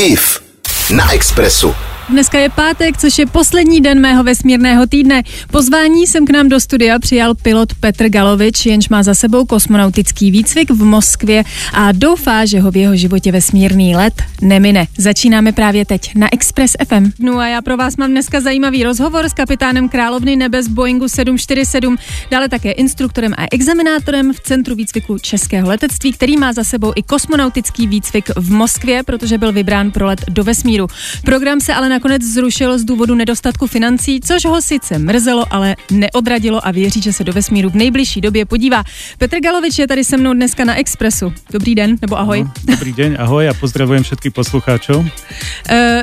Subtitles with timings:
[0.00, 0.40] IF
[0.90, 1.87] na Expressu.
[2.10, 5.22] Dneska je pátek, což je poslední den mého vesmírného týdne.
[5.50, 10.30] Pozvání jsem k nám do studia přijal pilot Petr Galovič, jenž má za sebou kosmonautický
[10.30, 14.86] výcvik v Moskvě a doufá, že ho v jeho životě vesmírný let nemine.
[14.98, 17.10] Začínáme právě teď na Express FM.
[17.18, 21.08] No a já pro vás mám dneska zajímavý rozhovor s kapitánem Královny nebe z Boeingu
[21.08, 21.96] 747,
[22.30, 27.02] dále také instruktorem a examinátorem v Centru výcviku Českého letectví, který má za sebou i
[27.02, 30.86] kosmonautický výcvik v Moskvě, protože byl vybrán pro let do vesmíru.
[31.24, 36.66] Program se ale nakonec zrušil z důvodu nedostatku financí, což ho sice mrzelo, ale neodradilo
[36.66, 38.84] a věří, že se do vesmíru v nejbližší době podívá.
[39.18, 41.32] Petr Galovič je tady se mnou dneska na Expressu.
[41.52, 42.44] Dobrý den, nebo ahoj.
[42.44, 44.96] No, dobrý den, ahoj a pozdravujem všetkých poslucháčov.
[44.96, 45.06] Uh,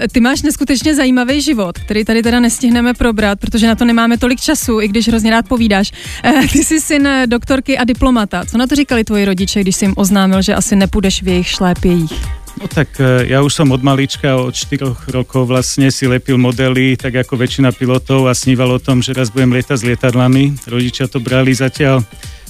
[0.11, 4.41] ty máš neskutečně zajímavý život, který tady teda nestihneme probrat, protože na to nemáme tolik
[4.41, 5.91] času, i když hrozně rád povídáš.
[6.25, 8.45] Uh, ty jsi syn doktorky a diplomata.
[8.45, 11.47] Co na to říkali tvoji rodiče, když jsi jim oznámil, že asi nepůjdeš v jejich
[11.47, 12.44] šlépějích?
[12.55, 16.95] No tak e, ja už som od malička, od 4 rokov vlastne si lepil modely,
[16.95, 20.55] tak ako väčšina pilotov a sníval o tom, že raz budem lietať s lietadlami.
[20.63, 21.99] Rodičia to brali zatiaľ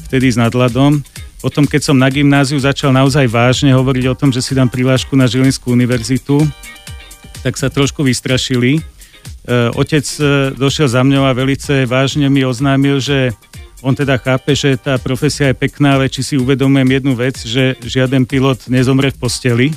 [0.06, 1.02] vtedy s nadladom.
[1.42, 5.18] Potom, keď som na gymnáziu začal naozaj vážne hovoriť o tom, že si dám prihlášku
[5.18, 6.42] na Žilinskú univerzitu,
[7.42, 8.78] tak sa trošku vystrašili.
[8.78, 8.82] E,
[9.74, 13.34] otec e, došiel za mňou a velice vážne mi oznámil, že
[13.82, 17.74] on teda chápe, že tá profesia je pekná, ale či si uvedomujem jednu vec, že
[17.82, 19.68] žiaden pilot nezomre v posteli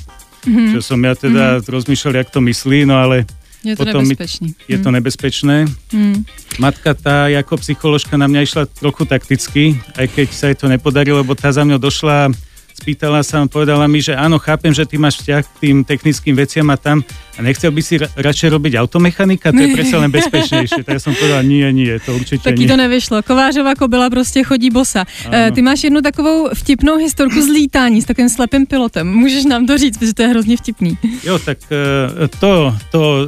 [0.47, 0.71] Mm-hmm.
[0.77, 1.71] Čo som ja teda mm-hmm.
[1.71, 3.27] rozmýšľal, jak to myslí, no ale
[3.67, 4.47] je to potom nebezpečné.
[4.71, 4.85] Je mm.
[4.87, 5.57] to nebezpečné.
[5.91, 6.19] Mm.
[6.63, 11.27] Matka tá ako psycholožka na mňa išla trochu takticky, aj keď sa jej to nepodarilo,
[11.27, 12.31] lebo tá za mňa došla
[12.79, 16.71] spýtala sa, povedala mi, že áno, chápem, že ty máš vzťah k tým technickým veciam
[16.71, 17.03] a tam
[17.35, 20.83] a nechcel by si ra- radšej robiť automechanika, to je predsa len bezpečnejšie.
[20.83, 22.71] Tak ja som povedala, nie, nie, to určite Taky nie.
[22.71, 23.23] to nevyšlo.
[23.23, 25.07] Kovářová kobila prostě chodí bosa.
[25.31, 29.07] E, ty máš jednu takovou vtipnou historku z lítání s takým slepým pilotem.
[29.07, 30.99] Můžeš nám to říct, protože to je hrozně vtipný.
[31.25, 33.27] Jo, tak e, to, to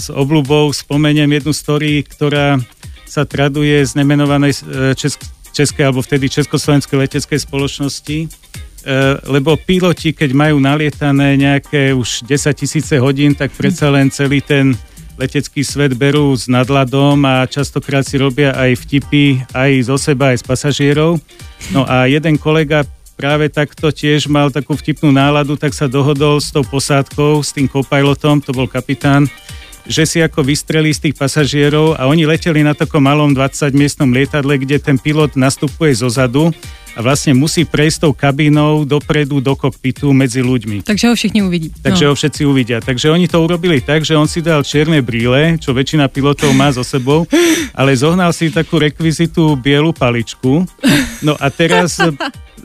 [0.00, 2.56] s obľubou spomeniem jednu story, ktorá
[3.04, 8.30] sa traduje z nemenovanej e, česk- českej alebo vtedy Československej leteckej spoločnosti
[9.28, 14.72] lebo piloti, keď majú nalietané nejaké už 10 tisíce hodín, tak predsa len celý ten
[15.20, 20.40] letecký svet berú s nadladom a častokrát si robia aj vtipy aj zo seba, aj
[20.40, 21.20] z pasažierov.
[21.76, 22.88] No a jeden kolega
[23.20, 27.68] práve takto tiež mal takú vtipnú náladu, tak sa dohodol s tou posádkou, s tým
[27.68, 29.28] kopilotom, to bol kapitán,
[29.84, 34.08] že si ako vystrelí z tých pasažierov a oni leteli na takom malom 20 miestnom
[34.08, 36.48] lietadle, kde ten pilot nastupuje zo zadu
[36.94, 40.82] a vlastne musí prejsť tou kabínou dopredu do kokpitu medzi ľuďmi.
[40.82, 41.68] Takže ho všichni uvidí.
[41.82, 42.08] Takže no.
[42.10, 42.78] ho všetci uvidia.
[42.82, 46.74] Takže oni to urobili tak, že on si dal čierne brýle, čo väčšina pilotov má
[46.74, 47.26] so sebou,
[47.72, 50.66] ale zohnal si takú rekvizitu bielu paličku.
[51.22, 52.00] No a teraz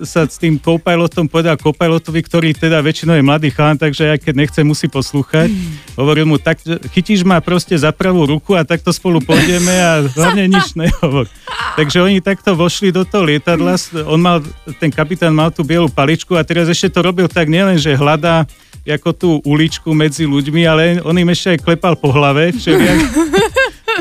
[0.03, 4.33] sa s tým co-pilotom povedal co-pilotovi, ktorý teda väčšinou je mladý chán, takže aj keď
[4.35, 5.47] nechce, musí poslúchať.
[5.95, 6.59] Hovoril mu, tak
[6.91, 11.31] chytíš ma proste za pravú ruku a takto spolu pôjdeme a hlavne nič nehovor.
[11.79, 13.79] Takže oni takto vošli do toho lietadla,
[14.15, 14.39] on mal,
[14.79, 18.47] ten kapitán mal tú bielu paličku a teraz ešte to robil tak nielen, že hľadá
[18.87, 22.99] ako tú uličku medzi ľuďmi, ale on im ešte aj klepal po hlave všelijak.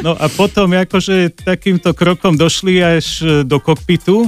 [0.02, 4.26] No a potom akože takýmto krokom došli až do kokpitu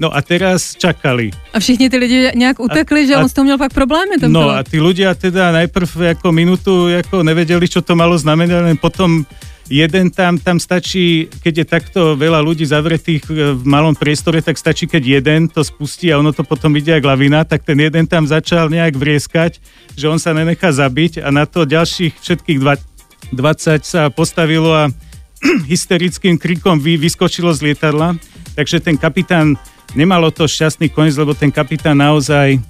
[0.00, 1.30] No a teraz čakali.
[1.52, 4.16] A všichni ty lidi nějak utekli, a, že on s tom měl pak problémy.
[4.20, 8.72] Ten no a tí ľudia teda najprv ako minútu ako nevedeli, čo to malo znamenať,
[8.72, 9.28] len potom
[9.72, 13.24] jeden tam, tam stačí, keď je takto veľa ľudí zavretých
[13.56, 17.08] v malom priestore, tak stačí, keď jeden to spustí a ono to potom ide ako
[17.08, 19.64] lavina, tak ten jeden tam začal nejak vrieskať,
[19.96, 22.60] že on sa nenechá zabiť a na to ďalších všetkých
[23.32, 24.92] 20 sa postavilo a
[25.72, 28.20] hysterickým krikom vy, vyskočilo z lietadla.
[28.52, 29.56] Takže ten kapitán
[29.96, 32.60] nemalo to šťastný koniec, lebo ten kapitán naozaj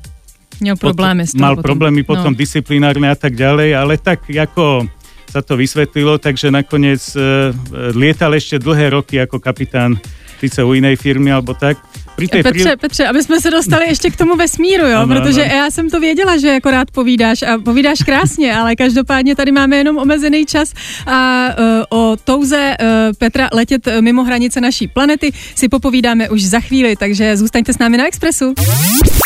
[0.63, 1.65] Mal problémy, potom, mal potom.
[1.67, 2.39] problémy potom no.
[2.39, 4.87] disciplinárne a tak ďalej, ale tak ako
[5.33, 7.57] sa to vysvetlilo, takže nakoniec uh,
[7.97, 9.97] lietal ešte dlhé roky ako kapitán
[10.37, 11.81] síce u inej firmy alebo tak.
[12.13, 12.77] Pri tej Petře, pri...
[12.77, 15.55] Petře, aby jsme se dostali ještě k tomu vesmíru, jo, ano, protože ano.
[15.55, 19.77] já jsem to věděla, že jako rád povídáš a povídáš krásně, ale každopádně tady máme
[19.77, 20.73] jenom omezený čas
[21.07, 22.87] a uh, o touze uh,
[23.19, 27.97] Petra letět mimo hranice naší planety si popovídáme už za chvíli, takže zůstaňte s námi
[27.97, 28.55] na Expressu.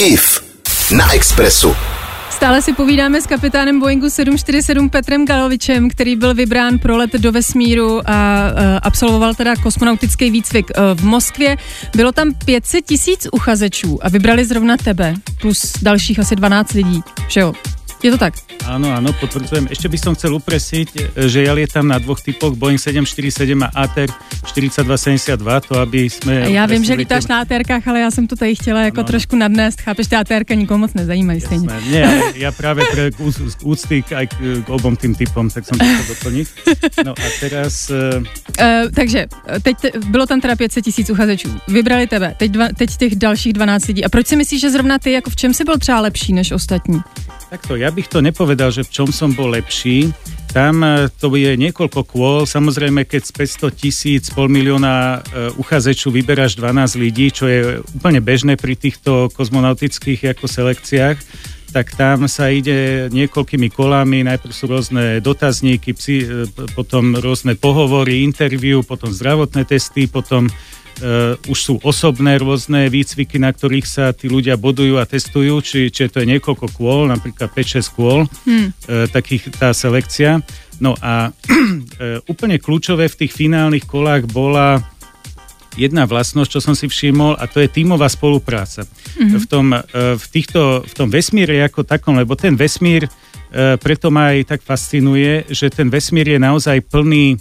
[0.01, 0.43] IF
[0.97, 1.75] na Expressu.
[2.37, 7.33] Stále si povídáme s kapitánem Boeingu 747 Petrem Galovičem, který byl vybrán pro let do
[7.33, 11.57] vesmíru a uh, absolvoval teda kosmonautický výcvik uh, v Moskvě.
[11.97, 17.41] Bylo tam 500 tisíc uchazečů a vybrali zrovna tebe, plus dalších asi 12 lidí, že
[17.41, 17.53] jo?
[18.07, 18.39] Je to tak?
[18.71, 19.67] Áno, áno, potvrdzujem.
[19.67, 24.07] Ešte by som chcel upresiť, že ja lietam na dvoch typoch Boeing 747 a ATR
[24.47, 26.55] 4272, to aby sme...
[26.55, 29.07] Já vím, že lítáš na ATRkách, ale já jsem to tady chtěla jako ano.
[29.07, 29.81] trošku nadnést.
[29.81, 31.69] Chápeš, ty ATRka nikomu moc nezajímají stejně.
[31.91, 32.07] Nie,
[32.47, 33.11] ja práve pre
[33.67, 36.47] úcty aj k, k obom tým typom, tak som to chcel doplniť.
[37.03, 37.91] No a teraz...
[37.91, 38.23] Uh...
[38.57, 39.27] Uh, takže,
[39.63, 41.61] teď te, bylo tam teda 500 tisíc uchazečů.
[41.69, 44.05] Vybrali tebe, teď, dva, teď těch dalších 12 lidí.
[44.05, 46.53] A proč si myslíš, že zrovna ty, jako v čem si byl třeba lepší než
[46.53, 47.01] ostatní?
[47.47, 50.13] Takto, ja bych to nepovedal, že v čom som bol lepší.
[50.53, 52.45] Tam e, to je niekoľko kôl.
[52.45, 53.33] Samozrejme, keď z
[53.65, 55.19] 500 tisíc, pol milióna e,
[55.57, 61.17] uchazečov vyberáš 12 ľudí, čo je úplne bežné pri týchto kozmonautických ako selekciách,
[61.73, 66.27] tak tam sa ide niekoľkými kolami, najprv sú rôzne dotazníky, psi, e,
[66.77, 70.53] potom rôzne pohovory, interviu, potom zdravotné testy, potom
[70.97, 75.93] Uh, už sú osobné rôzne výcviky, na ktorých sa tí ľudia bodujú a testujú, či,
[75.93, 78.69] či to je niekoľko kôl, napríklad 5-6 kôl, hmm.
[78.73, 80.41] uh, takých tá selekcia.
[80.81, 84.81] No a uh, úplne kľúčové v tých finálnych kolách bola
[85.77, 88.89] jedna vlastnosť, čo som si všimol, a to je tímová spolupráca.
[88.89, 89.37] Mm-hmm.
[89.37, 93.05] V, tom, v, týchto, v tom vesmíre ako takom, lebo ten vesmír
[93.53, 97.37] preto ma aj tak fascinuje, že ten vesmír je naozaj plný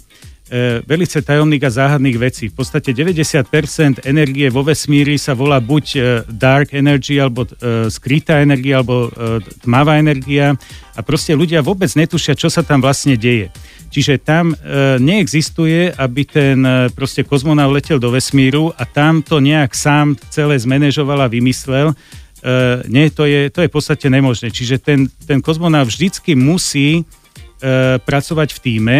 [0.50, 2.44] e, velice tajomných a záhadných vecí.
[2.48, 5.98] V podstate 90% energie vo vesmíri sa volá buď e,
[6.30, 10.54] dark energy, alebo e, skrytá energia, alebo e, tmavá energia
[10.96, 13.52] a proste ľudia vôbec netušia, čo sa tam vlastne deje.
[13.90, 14.56] Čiže tam e,
[14.98, 20.58] neexistuje, aby ten e, proste kozmonaut letel do vesmíru a tam to nejak sám celé
[20.58, 21.92] zmanéžoval a vymyslel.
[21.92, 21.94] E,
[22.90, 24.50] nie, to je, to je v podstate nemožné.
[24.50, 27.02] Čiže ten, ten kozmonaut vždycky musí e,
[28.02, 28.98] pracovať v týme,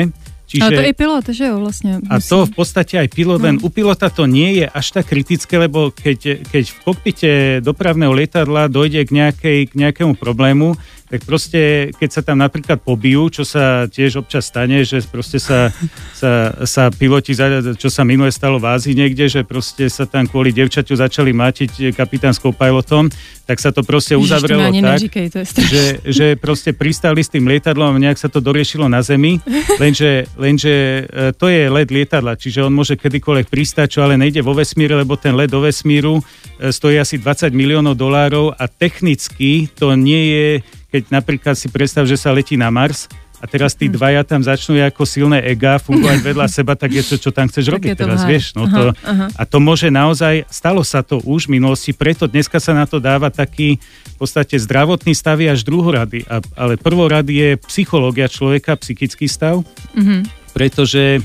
[0.56, 1.91] Čiže, Ale to je pilot, že jo, vlastne.
[2.08, 3.67] A to v podstate aj pilot, len no.
[3.67, 7.31] u pilota to nie je až tak kritické, lebo keď, keď v kokpite
[7.61, 13.31] dopravného lietadla dojde k, nejakej, k nejakému problému, tak proste, keď sa tam napríklad pobijú,
[13.31, 15.70] čo sa tiež občas stane, že proste sa,
[16.20, 17.31] sa, sa piloti,
[17.79, 21.94] čo sa minule stalo v Ázii niekde, že proste sa tam kvôli devčaťu začali mátiť
[21.94, 23.06] kapitánskou pilotom,
[23.47, 27.31] tak sa to proste uzavrelo Ježiš, tak, neříkej, to je že, že proste pristali s
[27.31, 29.38] tým lietadlom a nejak sa to doriešilo na zemi,
[29.82, 34.43] lenže, lenže e, to je let lietadla, čiže on môže kedykoľvek pristať, čo ale nejde
[34.43, 39.70] vo vesmíre, lebo ten let do vesmíru e, stojí asi 20 miliónov dolárov a technicky
[39.70, 40.47] to nie je
[40.91, 43.94] keď napríklad si predstav, že sa letí na Mars a teraz tí mhm.
[44.00, 47.69] dvaja tam začnú ako silné ega fungovať vedľa seba, tak je to, čo tam chceš
[47.69, 48.56] robiť teraz, vieš.
[48.56, 49.29] No to, aha.
[49.37, 52.97] A to môže naozaj, stalo sa to už v minulosti, preto dneska sa na to
[52.97, 59.29] dáva taký v podstate zdravotný stav až druhorady, a, ale prvorady je psychológia človeka, psychický
[59.29, 59.61] stav,
[59.93, 60.55] mm-hmm.
[60.56, 61.21] pretože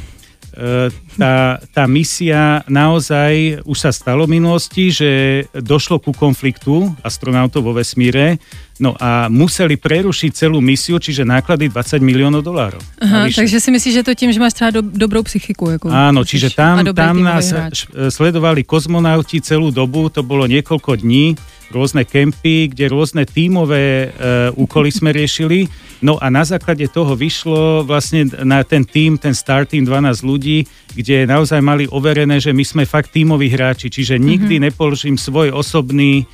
[0.51, 5.11] E, tá, tá misia naozaj už sa stalo v minulosti, že
[5.55, 8.35] došlo ku konfliktu astronautov vo vesmíre,
[8.81, 12.81] no a museli prerušiť celú misiu, čiže náklady 20 miliónov dolárov.
[12.97, 15.69] Aha, takže si myslíš, že to tým, že máš třeba do, dobrou psychiku.
[15.69, 17.85] Jako Áno, čiže tam, tam nás hráč.
[18.09, 21.37] sledovali kozmonauti celú dobu, to bolo niekoľko dní,
[21.71, 25.71] rôzne kempy, kde rôzne tímové e, úkoly sme riešili.
[26.03, 30.67] No a na základe toho vyšlo vlastne na ten tým, ten start team 12 ľudí,
[30.91, 34.67] kde naozaj mali overené, že my sme fakt tímoví hráči, čiže nikdy mm-hmm.
[34.69, 36.25] nepoložím svoj osobný e,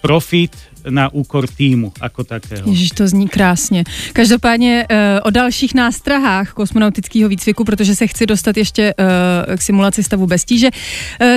[0.00, 0.56] profit
[0.88, 2.70] na úkor týmu ako takého.
[2.70, 3.84] Ježiš, to zní krásně.
[4.12, 10.02] Každopádně uh, o dalších nástrahách kosmonautického výcviku, protože se chci dostat ještě uh, k simulaci
[10.02, 10.68] stavu bez tíže,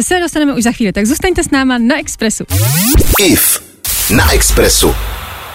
[0.02, 0.94] se dostaneme už za chvíli.
[0.94, 2.44] Tak zůstaňte s náma na Expressu.
[3.20, 3.64] IF
[4.16, 4.94] na Expressu.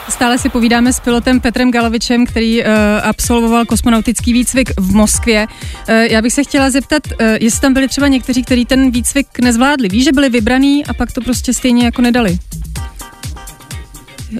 [0.09, 2.69] Stále si povídáme s pilotem Petrem Galovičem, který uh,
[3.03, 5.47] absolvoval kosmonautický výcvik v Moskvě.
[5.47, 9.27] Uh, já bych se chtěla zeptat, uh, jestli tam byli třeba někteří, kteří ten výcvik
[9.39, 9.89] nezvládli.
[9.89, 12.39] Víš, že byli vybraný a pak to prostě stejně jako nedali?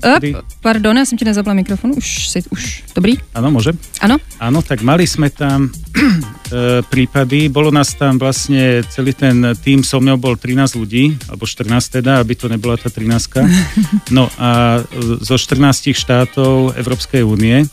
[0.03, 0.23] Up,
[0.59, 3.23] pardon, ja som ti nezapla mikrofon, už, si, už, dobrý?
[3.31, 3.71] Áno, môže?
[4.03, 4.19] Áno?
[4.43, 5.71] Áno, tak mali sme tam
[6.51, 11.47] e, prípady, bolo nás tam vlastne celý ten tým so mnou bol 13 ľudí, alebo
[11.47, 13.47] 14 teda, aby to nebola tá 13.
[14.17, 14.83] No a
[15.23, 17.67] zo 14 štátov Európskej únie.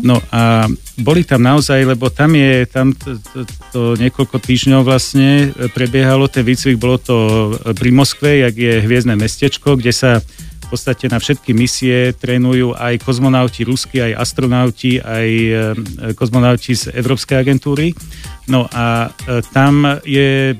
[0.00, 0.64] No a
[0.96, 3.38] boli tam naozaj, lebo tam je, tam to, to,
[3.74, 7.16] to niekoľko týždňov vlastne prebiehalo ten výcvik, bolo to
[7.76, 10.10] pri Moskve, jak je hviezdne mestečko, kde sa
[10.66, 15.52] v podstate na všetky misie trénujú aj kozmonauti ruskí, aj astronauti, aj e,
[16.18, 17.94] kozmonauti z Európskej agentúry.
[18.50, 20.58] No a e, tam je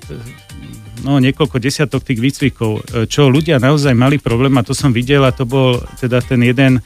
[1.03, 5.27] no, niekoľko desiatok tých výcvikov, e, čo ľudia naozaj mali problém a to som videl
[5.27, 6.79] a to bol teda ten jeden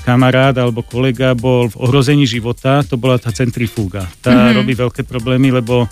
[0.00, 4.08] kamarát alebo kolega bol v ohrození života, to bola tá centrifúga.
[4.24, 4.56] Tá mm-hmm.
[4.56, 5.84] robí veľké problémy, lebo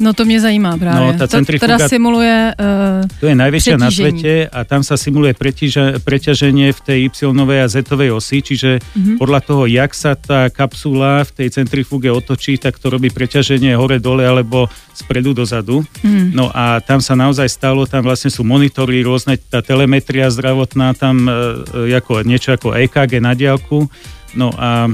[0.00, 1.12] No to mě zajímá právě.
[1.12, 2.54] No, tá to centrifuga- teda simuluje...
[2.56, 7.60] Uh, To je najväčšia na svete a tam sa simuluje pretíže, preťaženie v tej y
[7.60, 9.20] a z osy, čiže Mhm.
[9.20, 14.24] podľa toho, jak sa tá kapsula v tej centrifuge otočí, tak to robí preťaženie hore-dole
[14.24, 15.84] alebo spredu dozadu.
[16.00, 16.32] Mhm.
[16.32, 21.28] No a tam sa naozaj stalo, tam vlastne sú monitory, rôzne, tá telemetria zdravotná, tam
[21.28, 23.84] e, ako, niečo ako EKG na diálku.
[24.32, 24.88] No a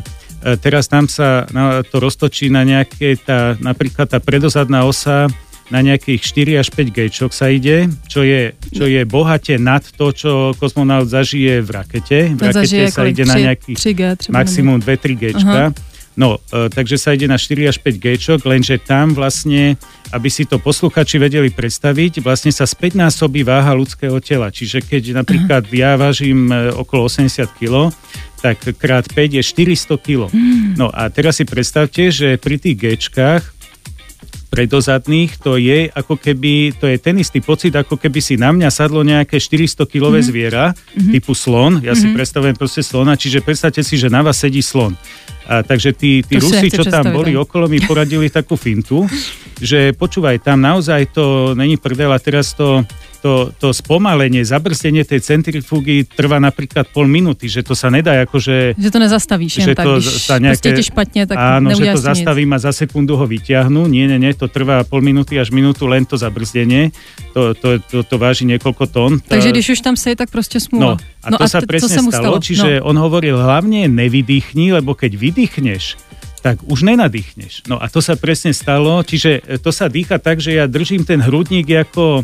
[0.55, 5.26] teraz tam sa na, to roztočí na nejaké, tá, napríklad tá predozadná osa
[5.67, 10.15] na nejakých 4 až 5 gečok sa ide, čo je, čo je bohate nad to,
[10.15, 12.19] čo kozmonaut zažije v rakete.
[12.31, 14.33] V ten rakete sa ide na Tři- nejakých 3G třeba.
[14.38, 15.75] maximum 2-3 Gčka.
[16.17, 19.76] No, e, takže sa ide na 4 až 5 Gčok, lenže tam vlastne,
[20.17, 24.49] aby si to posluchači vedeli predstaviť, vlastne sa späť násobí váha ľudského tela.
[24.49, 27.93] Čiže keď napríklad ja vážim e, okolo 80 kg,
[28.47, 30.31] tak krát 5 je 400 kg.
[30.79, 33.43] No a teraz si predstavte, že pri tých Gčkách
[34.47, 38.71] predozadných, to je ako keby, to je ten istý pocit, ako keby si na mňa
[38.71, 40.31] sadlo nejaké 400-kilové mm-hmm.
[40.31, 41.12] zviera, mm-hmm.
[41.19, 41.99] typu slon, ja mm-hmm.
[41.99, 44.95] si predstavujem proste slona, čiže predstavte si, že na vás sedí slon.
[45.50, 47.43] A, takže tí, tí To si Rusi, čo tam boli no.
[47.43, 49.05] okolo, mi poradili takú fintu,
[49.59, 52.87] že počúvaj, tam naozaj to není prdel a teraz to,
[53.23, 58.77] to, to spomalenie, zabrzdenie tej centrifugy trvá napríklad pol minúty, že to sa nedá akože
[58.77, 62.53] Že to nezastavíš jen že tak, to sa nejaké, špatně, tak áno, že to zastavím
[62.53, 63.87] a za sekundu ho vyťahnu.
[63.87, 66.93] Nie, nie, nie, to trvá pol minúty až minútu len to zabrzdenie.
[67.35, 69.13] To, to, to, to váži niekoľko tón.
[69.29, 70.97] Takže když už tam si, tak prostě smůla.
[70.97, 72.87] No, a to sa t- presne se mu stalo, čiže No.
[72.93, 75.97] on hovoril hlavne nevydýchni, lebo keď vydýchneš,
[76.43, 77.67] tak už nenadýchneš.
[77.67, 81.19] No a to sa presne stalo, čiže to sa dýcha tak, že ja držím ten
[81.19, 82.23] hrudník ako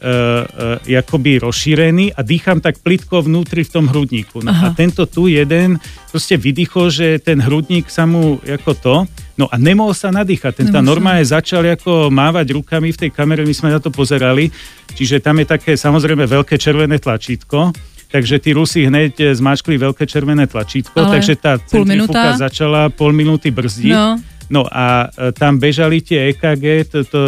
[0.00, 4.40] uh, uh, jakoby rozšírený a dýcham tak plitko vnútri v tom hrudníku.
[4.40, 4.72] No Aha.
[4.72, 5.76] a tento tu jeden
[6.08, 8.96] proste vydýchol, že ten hrudník sa mu ako to,
[9.36, 10.64] no a nemohol sa nadýchať.
[10.64, 14.48] Ten tá normálne začal ako mávať rukami v tej kamere, my sme na to pozerali,
[14.96, 17.70] čiže tam je také samozrejme veľké červené tlačítko,
[18.10, 22.42] Takže tí Rusi hneď e, zmáčkli veľké červené tlačítko, Ale takže tá centrifuga minúta.
[22.42, 23.94] začala pol minúty brzdiť.
[23.94, 24.18] No.
[24.50, 27.20] No a e, tam bežali tie EKG, to, to,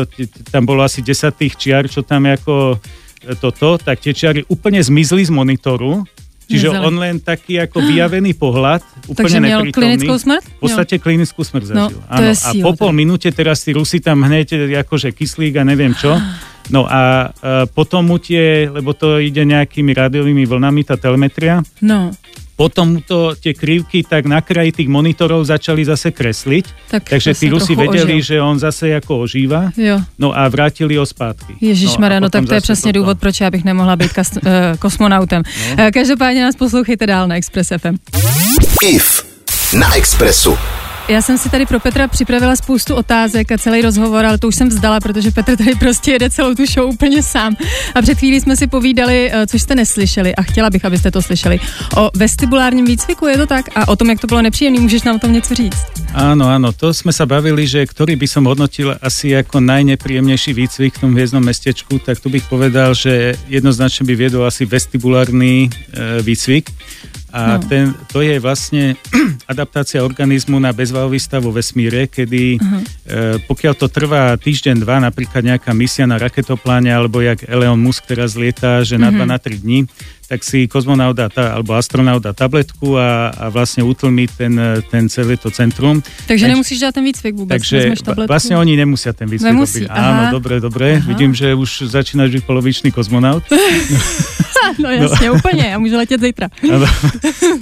[0.49, 2.77] tam bolo asi 10 tých čiar, čo tam ako e,
[3.35, 6.03] toto, tak tie čiary úplne zmizli z monitoru,
[6.45, 6.83] čiže Zmizeli.
[6.83, 9.71] on len taký ako vyjavený pohľad, úplne Takže neprítomný.
[9.73, 10.43] klinickou smrt?
[10.43, 11.99] V podstate klinickú smrť No, zažil.
[12.03, 12.99] to je a po pol teda.
[12.99, 14.47] minúte teraz tí Rusi tam hneď
[14.81, 16.19] akože kyslík a neviem čo.
[16.69, 22.11] No a e, potom mu tie, lebo to ide nejakými rádiovými vlnami, tá telemetria, No,
[22.57, 27.49] potom to tie krivky tak na kraji tých monitorov začali zase kresliť, tak takže tí
[27.49, 28.27] Rusi vedeli, ožil.
[28.27, 30.01] že on zase ako ožíva, Jo.
[30.19, 31.57] no a vrátili ho zpátky.
[31.61, 34.31] Ježíš no, no, potom tak to je přesně důvod, proč já bych nemohla být kas,
[34.37, 34.43] uh,
[34.79, 35.43] kosmonautem.
[35.79, 35.85] No.
[35.95, 37.97] Každopádně nás poslouchejte dál na Express FM.
[38.83, 39.25] IF
[39.79, 40.59] na Expressu.
[41.09, 44.55] Já jsem si tady pro Petra připravila spoustu otázek a celý rozhovor, ale to už
[44.55, 47.57] jsem vzdala, protože Petr tady prostě jede celou tu show úplně sám.
[47.95, 51.23] A před chvílí jsme si povídali, eh, což jste neslyšeli a chtěla bych, abyste to
[51.23, 51.61] slyšeli,
[51.97, 53.67] o vestibulárním výcviku, je to tak?
[53.75, 56.03] A o tom, jak to bylo nepříjemné, můžeš nám o tom něco říct?
[56.13, 61.01] Áno, áno, to sme sa bavili, že ktorý by som hodnotil asi ako najnepríjemnejší výcvik
[61.01, 66.21] v tom hviezdnom mestečku, tak tu bych povedal, že jednoznačne by viedol asi vestibulárny e,
[66.21, 66.69] výcvik.
[67.33, 67.65] A No.
[67.65, 68.93] ten, to je vlastne
[69.53, 72.81] adaptácia organizmu na bezvalový stav vo vesmíre, kedy uh-huh.
[73.09, 78.05] e, pokiaľ to trvá týždeň, dva, napríklad nejaká misia na raketopláne, alebo jak Elon Musk
[78.05, 79.15] teraz lieta, že na Mhm.
[79.15, 79.89] dva, na tri dní,
[80.29, 84.57] tak si kozmonaut dá, ta, alebo astronaut dá tabletku a, a vlastne utlmí ten,
[84.89, 86.01] ten celé to centrum.
[86.01, 87.79] Takže Takže- nemusíš dát ten výcvik vůbec, Takže
[88.25, 89.93] vlastne oni nemusia ten výcvik Nemusí, robiť.
[89.93, 90.01] aha.
[90.01, 90.97] Áno, dobre, dobre.
[90.97, 91.05] Aha.
[91.05, 93.45] Vidím, že už začínaš byť polovičný kozmonaut.
[94.79, 95.35] no jasně, no.
[95.35, 96.49] úplně, já můžu letět zítra.
[96.63, 96.87] Áno.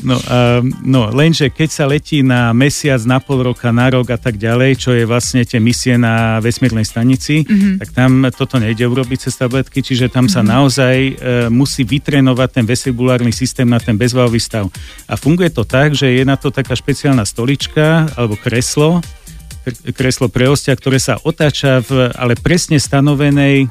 [0.03, 4.19] No, um, no, lenže keď sa letí na mesiac, na pol roka, na rok a
[4.19, 7.49] tak ďalej, čo je vlastne tie misie na vesmírnej stanici, Mhm.
[7.49, 7.77] mm-hmm.
[7.79, 10.55] tak tam toto nejde urobiť cez tabletky, čiže tam sa mm-hmm.
[10.55, 11.13] naozaj e,
[11.51, 14.69] musí vytrénovať ten vestibulárny systém na ten bezvalový stav.
[15.09, 19.05] A funguje to tak, že je na to taká špeciálna stolička alebo kreslo,
[19.67, 23.69] kr- kreslo pre hostia, ktoré sa otáča v ale presne stanovenej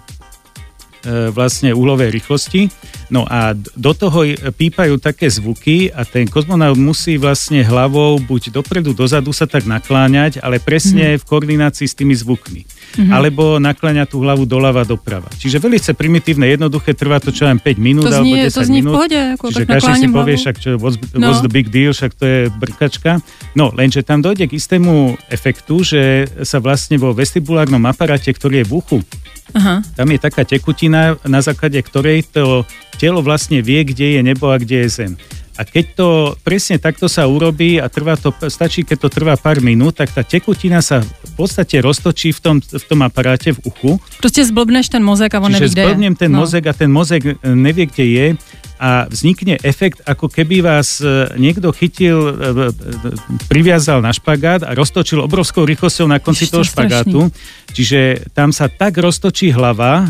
[1.31, 2.67] vlastne úhlovej rýchlosti.
[3.09, 4.21] No a do toho
[4.53, 10.37] pípajú také zvuky a ten kozmonaut musí vlastne hlavou buď dopredu, dozadu sa tak nakláňať,
[10.39, 12.61] ale presne v koordinácii s tými zvukmi.
[13.09, 15.29] Alebo nakláňať tú hlavu doľava, doprava.
[15.37, 18.61] Čiže veľmi primitívne, jednoduché, trvá to čo len 5 minút To alebo zní, 10 to
[18.65, 18.93] zní v minút.
[18.93, 20.41] pohodě, jako Čiže každý si povie, hlavu.
[20.41, 21.27] však čo, what's, No.
[21.29, 23.11] what's the big deal, však to je brkačka.
[23.55, 26.01] No, lenže tam dojde k istému efektu, že
[26.45, 28.97] sa vlastne vo vestibulárnom aparáte, ktorý je v uchu,
[29.53, 29.81] Aha.
[29.95, 32.65] tam je taká tekutina, na základe ktorej to
[32.99, 35.11] telo vlastne vie, kde je nebo a kde je zem.
[35.59, 36.07] A keď to
[36.39, 40.23] presne takto sa urobí a trvá to, stačí, keď to trvá pár minút, tak tá
[40.23, 43.91] tekutina sa v podstate roztočí v tom, v tom aparáte v uchu.
[44.23, 46.47] Proste zblbneš ten mozek a on Čiže neví, kde zblbnem ten No.
[46.47, 48.27] mozek a ten mozek e, nevie, kde je
[48.79, 52.71] a vznikne efekt, ako keby vás e, niekto chytil, e,
[53.51, 56.87] priviazal na špagát a roztočil obrovskou rýchlosťou na konci to toho je strašný.
[56.87, 57.19] špagátu.
[57.75, 60.05] Čiže tam sa tak roztočí hlava e,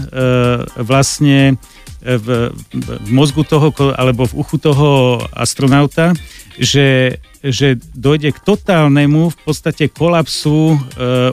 [0.85, 1.57] vlastne
[2.01, 6.15] v, v mozgu toho, alebo v uchu toho astronauta,
[6.59, 10.77] že, že dojde k totálnemu v podstate kolapsu e,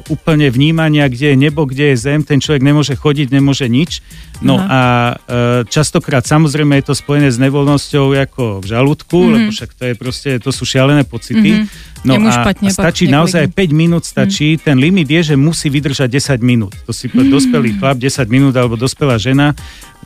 [0.07, 4.07] úplne vnímania, kde je nebo, kde je zem, ten človek nemôže chodiť, nemôže nič.
[4.39, 4.67] No Aha.
[4.71, 5.15] a e,
[5.67, 9.31] častokrát samozrejme je to spojené s nevoľnosťou ako v žalúdku, Mhm.
[9.35, 11.67] lebo však to je proste, to sú šialené pocity.
[11.67, 11.95] Mhm.
[12.07, 13.67] No a, špatne a stačí naozaj dní.
[13.67, 16.71] 5 minút stačí, ten limit je, že musí vydržať 10 minút.
[16.87, 17.27] To si Hmm.
[17.27, 17.31] mm.
[17.35, 19.59] dospelý chlap 10 minút alebo dospelá žena,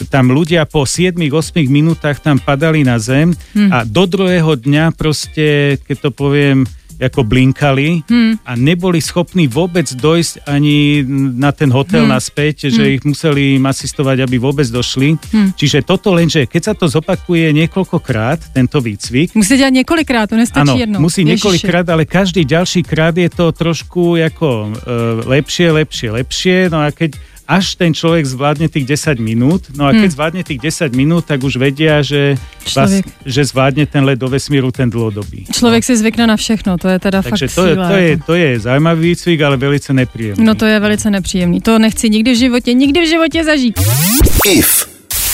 [0.08, 3.68] tam ľudia po 7-8 minútach tam padali na zem Hmm.
[3.68, 6.62] a do druhého dňa proste, keď to poviem,
[7.00, 8.36] ako blinkali Hmm.
[8.44, 11.00] a neboli schopní vôbec dojsť ani
[11.34, 12.12] na ten hotel Hmm.
[12.12, 15.16] naspäť, že ich museli im asistovať, aby vôbec došli.
[15.32, 15.48] Hmm.
[15.50, 20.60] Čiže toto lenže, keď sa to zopakuje niekoľkokrát, tento výcvik, Musí dělat několikrát, to nestačí
[20.60, 21.00] Áno, jednou.
[21.00, 21.32] musí Ježiši.
[21.32, 24.70] niekoľkrát, ale každý ďalší krát je to trošku ako e,
[25.24, 26.56] lepšie, lepšie, lepšie.
[26.68, 27.16] No a keď
[27.50, 30.14] až ten človek zvládne tých 10 minút, no a keď Hmm.
[30.14, 33.02] zvládne tých 10 minút, tak už vedia, že, Človek.
[33.26, 35.50] že zvládne ten let do vesmíru, ten dlhodobý.
[35.50, 37.88] Člověk si zvykne na všechno, to je teda Takže fakt to, je, síla.
[37.90, 40.44] to, je, to je zaujímavý výcvik, ale velice nepríjemný.
[40.46, 41.60] No to je velice nepříjemný.
[41.60, 43.74] To nechci nikdy v životě, nikdy v životě zažít.
[44.46, 44.86] IF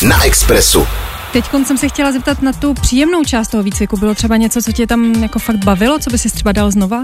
[0.09, 0.87] na Expressu.
[1.33, 3.97] Teď jsem se chtěla zeptat na tu příjemnou část toho výcviku.
[3.97, 7.03] Bylo třeba něco, co tě tam jako fakt bavilo, co by si třeba dal znova?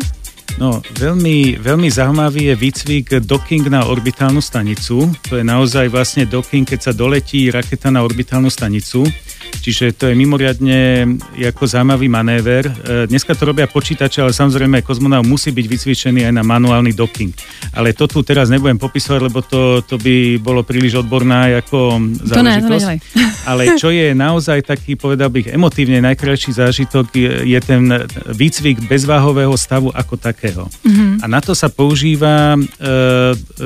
[0.60, 5.08] No, veľmi, veľmi zaujímavý je výcvik docking na orbitálnu stanicu.
[5.32, 9.02] To je naozaj vlastne docking, keď sa doletí raketa na orbitálnu stanicu.
[9.62, 11.06] Čiže to je mimoriadne
[11.38, 12.66] ako zaujímavý manéver.
[12.66, 17.30] E, Dneska to robia počítače, ale samozrejme kozmonaut musí byť vycvičený aj na manuálny docking.
[17.70, 21.78] Ale to tu teraz nebudem popisovať, lebo to, to by bolo príliš odborná ako
[22.26, 22.86] To ne, to záležitosť.
[23.50, 27.86] Ale čo je naozaj taký, povedal bych, emotívne najkrajší zážitok, je, je ten
[28.30, 30.66] výcvik bezváhového stavu ako takého.
[31.22, 32.60] A na to sa používa, e,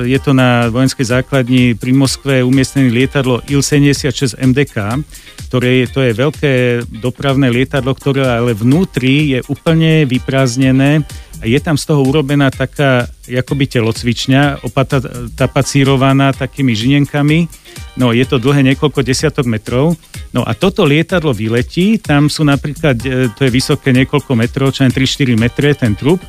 [0.04, 5.00] je to na vojenskej základni pri Moskve umiestnené lietadlo Il-76 MDK,
[5.46, 6.52] ktoré je, to je veľké
[7.02, 13.04] dopravné lietadlo, ktoré ale vnútri je úplne vyprázdnené a je tam z toho urobená taká
[13.28, 15.04] akoby telocvičňa, opata,
[15.36, 17.44] tapacírovaná takými žinenkami.
[18.00, 20.00] No, je to dlhé niekoľko desiatok metrov.
[20.32, 24.88] No a toto lietadlo vyletí, tam sú napríklad, e, to je vysoké niekoľko metrov, čo
[24.88, 26.25] len 3-4 metre, ten trup.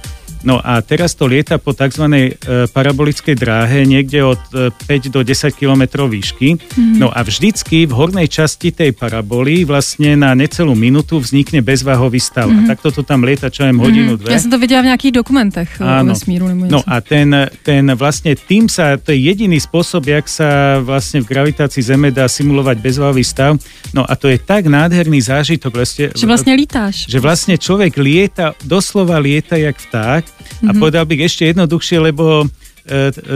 [0.48, 2.08] No a teraz to lieta po tzv.
[2.08, 2.40] E,
[2.72, 6.56] parabolickej dráhe niekde od e, 5 do 10 km výšky.
[6.56, 7.04] Mm-hmm.
[7.04, 12.48] No a vždycky v hornej časti tej paraboly vlastne na necelú minútu vznikne bezváhový stav.
[12.48, 12.64] Mm-hmm.
[12.64, 14.32] A takto to tam lieta čo len hodinu, dve.
[14.32, 16.16] Já jsem to viděla v nějakých dokumentech o Áno.
[16.16, 17.28] vesmíru No a ten,
[17.68, 22.32] ten vlastne tým sa, to je jediný spôsob, jak sa vlastne v gravitácii Zeme dá
[22.32, 23.60] simulovať bezvahový stav.
[23.92, 25.76] No a to je tak nádherný zážitok.
[25.76, 26.96] Vlastne, Že vlastně lítáš.
[27.10, 30.73] že vlastne človek lieta, doslova lieta jak vták a Mhm.
[30.73, 30.80] mm-hmm.
[30.82, 32.45] povedal bych ešte jednoduchšie, lebo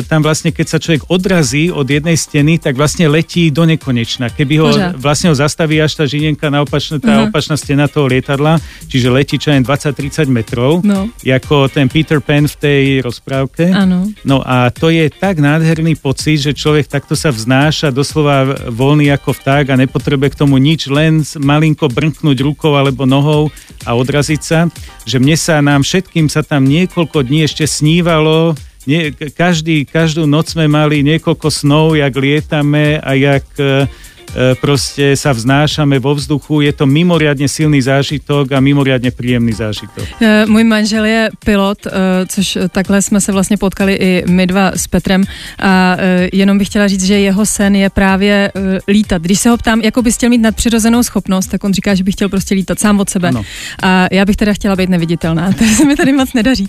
[0.07, 4.29] tam vlastne, keď sa človek odrazí od jednej steny, tak vlastne letí do nekonečna.
[4.29, 4.93] Keby ho Pořád.
[4.95, 7.23] vlastne ho zastaví až tá žinienka na opačná, tá Mhm.
[7.27, 11.11] opačná stena toho lietadla, čiže letí čo len 20-30 metrov, No.
[11.21, 13.67] ako ten Peter Pan v tej rozprávke.
[13.67, 14.07] Ano.
[14.23, 19.33] No a to je tak nádherný pocit, že človek takto sa vznáša doslova voľný ako
[19.33, 23.51] vták a nepotrebuje k tomu nič, len malinko brnknúť rukou alebo nohou
[23.83, 24.59] a odraziť sa,
[25.03, 28.53] že mne sa nám všetkým sa tam niekoľko dní ešte snívalo,
[28.87, 35.13] nie, každý, každú noc sme mali niekoľko snov, jak lietame a jak e, e, proste
[35.13, 36.65] sa vznášame vo vzduchu.
[36.65, 40.05] Je to mimoriadne silný zážitok a mimoriadne príjemný zážitok.
[40.21, 41.87] Eh, Můj manžel je pilot,
[42.27, 45.23] což takhle jsme se vlastně potkali i my dva s Petrem
[45.59, 45.97] a
[46.33, 48.51] jenom bych chtěla říct, že jeho sen je právě
[48.87, 49.21] lítat.
[49.21, 52.11] Když se ho ptám, jako bys chtěl mít nadpřirozenou schopnost, tak on říká, že by
[52.11, 53.27] chtěl prostě lítat sám od sebe.
[53.27, 53.43] Ano.
[53.83, 56.67] A já bych teda chtěla být neviditelná, to se mi tady moc nedaří.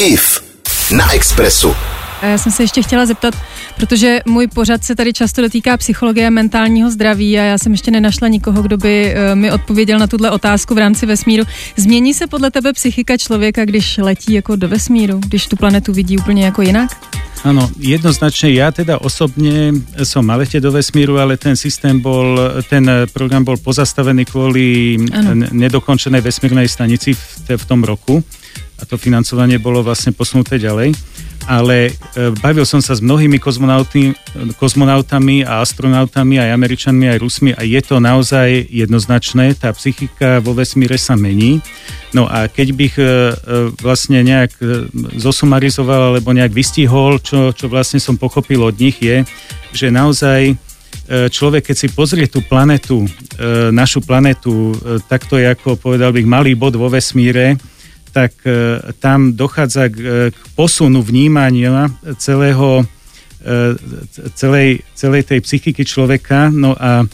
[0.00, 0.51] IF
[0.90, 1.74] na Expressu.
[2.22, 3.34] A já jsem se ještě chtěla zeptat,
[3.76, 7.90] protože můj pořad se tady často dotýká psychologie a mentálního zdraví a já jsem ještě
[7.90, 11.44] nenašla nikoho, kdo by eh, mi odpověděl na tuhle otázku v rámci vesmíru.
[11.76, 16.18] Změní se podle tebe psychika člověka, když letí jako do vesmíru, když tu planetu vidí
[16.18, 16.90] úplně jako jinak?
[17.42, 19.74] Áno, jednoznačne ja teda osobne
[20.06, 22.38] som mal letieť do vesmíru, ale ten systém bol,
[22.70, 25.34] ten program bol pozastavený kvôli Áno.
[25.34, 28.22] n- nedokončenej vesmírnej stanici v, v tom roku
[28.82, 30.90] a to financovanie bolo vlastne posunuté ďalej.
[31.42, 33.42] ale e, bavil som sa s mnohými
[34.54, 40.54] kozmonautami a astronautami, aj Američanmi, aj Rusmi a je to naozaj jednoznačné, tá psychika vo
[40.54, 41.58] vesmíre sa mení.
[42.14, 43.08] No a keď bych e, e,
[43.82, 44.54] vlastne nejak
[45.18, 49.26] zosumarizoval alebo nejak vystihol, čo, čo vlastne som pochopil od nich je,
[49.74, 50.54] že naozaj
[51.10, 53.04] človek, keď si pozrie tú planetu,
[53.74, 54.76] našu planetu,
[55.10, 57.58] takto je ako povedal bych malý bod vo vesmíre,
[58.12, 61.88] tak e, tam dochádza k, e, k posunu vnímania
[62.20, 62.84] celého,
[63.40, 63.74] e,
[64.36, 66.52] celej, celej tej psychiky človeka.
[66.52, 67.08] No a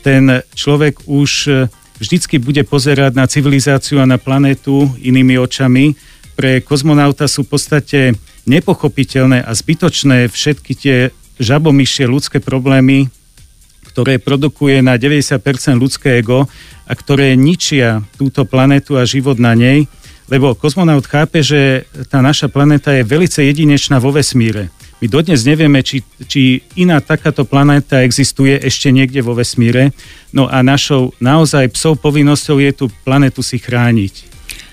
[0.00, 1.52] ten človek už
[2.00, 5.92] vždycky bude pozerať na civilizáciu a na planetu inými očami.
[6.32, 8.00] Pre kozmonauta sú v podstate
[8.48, 10.96] nepochopiteľné a zbytočné všetky tie
[11.36, 13.12] žabomyšie ľudské problémy,
[13.92, 15.44] ktoré produkuje na 90%
[15.76, 16.48] ľudské ego
[16.88, 19.84] a ktoré ničia túto planetu a život na nej
[20.30, 24.70] lebo kozmonaut chápe, že tá naša planéta je velice jedinečná vo vesmíre.
[25.00, 29.96] My dodnes nevieme, či, či iná takáto planéta existuje ešte niekde vo vesmíre.
[30.30, 34.14] No a našou naozaj psou povinnosťou je tú planetu si chrániť.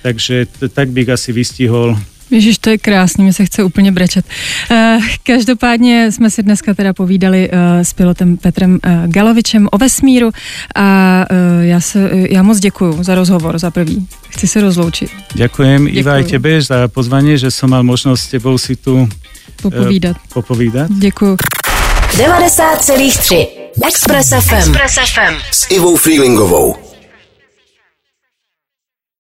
[0.04, 1.96] Takže t- tak bych asi vystihol
[2.32, 4.26] Ježiš, to je krásný, mi se chce úplně brečet.
[4.72, 10.32] Uh, každopádně jsme si dneska teda povídali uh, s pilotem Petrem uh, Galovičem o vesmíru
[10.76, 11.26] a
[11.62, 14.08] já, se, já moc děkuju za rozhovor, za prvý.
[14.30, 15.12] Chci se rozloučit.
[15.36, 19.10] Ďakujem Iva aj tebe za pozvanie, že som mal možnosť s tebou si tu
[19.62, 20.18] popovídat.
[20.34, 20.92] Popovídat.
[20.92, 21.38] Děkuju.
[22.18, 23.48] 90,3
[23.88, 24.56] Express FM.
[24.56, 25.34] Express FM.
[25.52, 26.87] S Ivou Freelingovou.